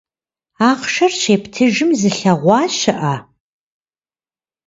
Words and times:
Ахъшэр 0.69 1.11
щептыжым 1.21 1.89
зылъэгъуа 1.99 2.61
щыӀэ? 2.77 3.15